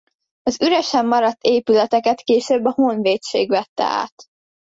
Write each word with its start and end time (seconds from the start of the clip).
Az 0.41 0.61
üresen 0.61 1.05
maradt 1.05 1.43
épületeket 1.43 2.21
később 2.21 2.65
a 2.65 2.71
honvédség 2.71 3.49
vette 3.49 3.83
át. 3.83 4.25